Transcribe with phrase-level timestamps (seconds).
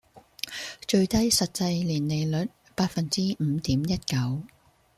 [0.87, 2.35] 最低實際年利率︰
[2.73, 4.41] 百分之五點一九